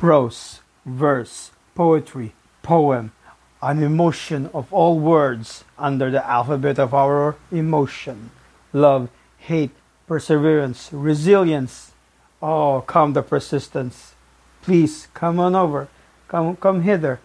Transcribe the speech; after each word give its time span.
prose, 0.00 0.60
verse, 0.86 1.50
poetry, 1.74 2.32
poem, 2.62 3.12
an 3.60 3.82
emotion 3.82 4.48
of 4.54 4.72
all 4.72 4.98
words 4.98 5.62
under 5.78 6.10
the 6.10 6.26
alphabet 6.26 6.78
of 6.78 6.94
our 6.94 7.36
emotion. 7.52 8.30
Love, 8.72 9.10
hate, 9.36 9.72
perseverance, 10.06 10.88
resilience. 10.90 11.92
Oh, 12.40 12.82
come 12.86 13.12
the 13.12 13.22
persistence. 13.22 14.14
Please 14.62 15.06
come 15.12 15.38
on 15.38 15.54
over. 15.54 15.88
Come, 16.28 16.56
come 16.56 16.80
hither. 16.80 17.20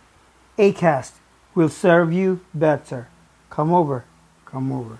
Acast 0.57 1.13
will 1.55 1.69
serve 1.69 2.11
you 2.11 2.41
better. 2.53 3.07
Come 3.49 3.73
over. 3.73 4.03
Come 4.43 4.73
over. 4.73 4.99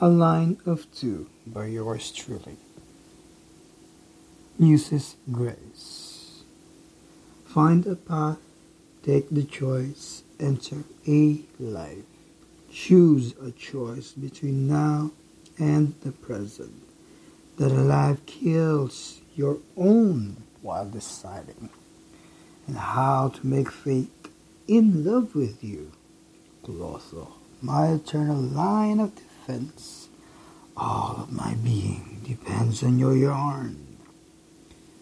A 0.00 0.08
line 0.08 0.58
of 0.66 0.92
two 0.92 1.30
by 1.46 1.66
yours 1.66 2.10
truly. 2.10 2.56
Muses 4.58 5.14
Grace. 5.30 6.05
Find 7.56 7.86
a 7.86 7.96
path, 7.96 8.36
take 9.02 9.30
the 9.30 9.42
choice, 9.42 10.24
enter 10.38 10.84
a 11.08 11.40
life. 11.58 12.04
Choose 12.70 13.32
a 13.42 13.50
choice 13.50 14.12
between 14.12 14.68
now 14.68 15.12
and 15.58 15.94
the 16.02 16.12
present. 16.12 16.82
That 17.56 17.72
a 17.72 17.80
life 17.80 18.26
kills 18.26 19.22
your 19.34 19.56
own 19.74 20.42
while 20.60 20.84
deciding. 20.84 21.70
And 22.66 22.76
how 22.76 23.30
to 23.30 23.46
make 23.46 23.72
fate 23.72 24.28
in 24.68 25.02
love 25.02 25.34
with 25.34 25.64
you. 25.64 25.92
Clotho, 26.62 27.36
my 27.62 27.86
eternal 27.86 28.36
line 28.36 29.00
of 29.00 29.14
defense. 29.14 30.10
All 30.76 31.20
of 31.22 31.32
my 31.32 31.54
being 31.54 32.20
depends 32.22 32.82
on 32.82 32.98
your 32.98 33.16
yarn 33.16 33.95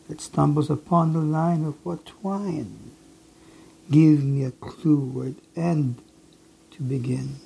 that 0.08 0.20
stumbles 0.20 0.70
upon 0.70 1.12
the 1.12 1.20
line 1.20 1.64
of 1.64 1.74
what 1.84 2.06
twine. 2.06 2.92
Give 3.90 4.24
me 4.24 4.44
a 4.44 4.50
clue 4.50 5.00
where 5.00 5.28
it 5.28 5.36
end 5.56 6.00
to 6.72 6.82
begin 6.82 7.36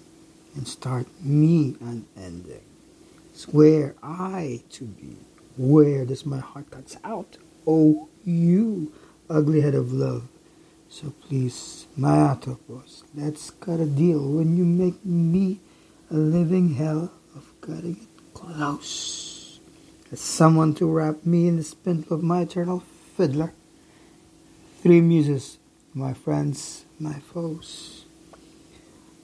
and 0.55 0.67
start 0.67 1.07
me 1.23 1.77
unending. 1.81 2.63
Swear 3.33 3.95
I 4.03 4.63
to 4.71 4.85
be. 4.85 5.17
Where 5.57 6.05
does 6.05 6.25
my 6.25 6.39
heart 6.39 6.71
cuts 6.71 6.97
out? 7.05 7.37
Oh, 7.67 8.09
you 8.25 8.93
ugly 9.29 9.61
head 9.61 9.75
of 9.75 9.93
love. 9.93 10.29
So 10.89 11.13
please, 11.29 11.87
my 11.97 12.33
Atropos, 12.33 13.05
let's 13.15 13.51
cut 13.51 13.79
a 13.79 13.87
deal 13.87 14.21
when 14.21 14.57
you 14.57 14.65
make 14.65 15.05
me 15.05 15.61
a 16.11 16.15
living 16.15 16.75
hell 16.75 17.13
of 17.37 17.53
cutting 17.61 17.97
it 18.03 18.35
close. 18.35 19.38
As 20.11 20.21
someone 20.21 20.75
to 20.77 20.87
wrap 20.87 21.27
me 21.27 21.49
in 21.49 21.57
the 21.57 21.63
spindle 21.63 22.15
of 22.15 22.23
my 22.23 22.41
eternal 22.41 22.83
fiddler. 23.15 23.53
Three 24.83 25.03
muses, 25.03 25.59
my 25.93 26.15
friends, 26.15 26.87
my 26.99 27.19
foes. 27.19 28.07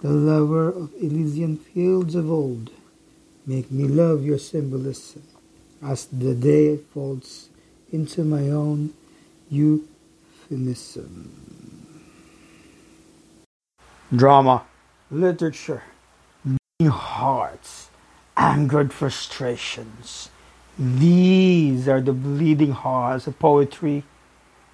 The 0.03 0.11
lover 0.11 0.69
of 0.69 0.93
Elysian 1.01 1.57
fields 1.57 2.15
of 2.15 2.31
old, 2.31 2.71
make 3.47 3.71
me 3.71 3.85
love 3.85 4.25
your 4.25 4.39
symbolism 4.39 5.23
as 5.83 6.05
the 6.07 6.35
day 6.35 6.77
folds 6.77 7.49
into 7.91 8.23
my 8.23 8.51
own 8.51 8.93
euphemism. 9.49 11.31
Drama, 14.15 14.65
literature, 15.11 15.83
beating 16.45 16.93
hearts, 16.93 17.89
angered 18.37 18.93
frustrations. 18.93 20.29
These 20.79 21.87
are 21.89 22.01
the 22.01 22.13
bleeding 22.13 22.73
hearts 22.73 23.27
of 23.27 23.39
poetry, 23.39 24.03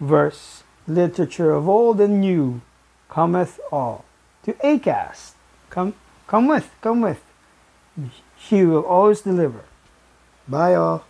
verse, 0.01 0.63
literature 0.87 1.53
of 1.53 1.69
old 1.69 2.01
and 2.01 2.21
new. 2.21 2.63
Cometh 3.11 3.59
all 3.71 4.05
to 4.45 4.53
Acast. 4.55 5.33
Come, 5.69 5.95
come 6.27 6.47
with, 6.49 6.71
come 6.81 7.01
with. 7.01 7.23
She 8.39 8.65
will 8.65 8.85
always 8.85 9.21
deliver. 9.21 9.65
Bye, 10.49 10.75
all. 10.75 11.05